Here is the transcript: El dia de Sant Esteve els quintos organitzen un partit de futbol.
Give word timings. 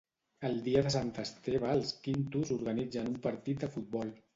El 0.47 0.55
dia 0.67 0.81
de 0.87 0.93
Sant 0.95 1.11
Esteve 1.25 1.71
els 1.75 1.95
quintos 2.09 2.57
organitzen 2.59 3.15
un 3.17 3.25
partit 3.31 3.65
de 3.67 3.77
futbol. 3.79 4.17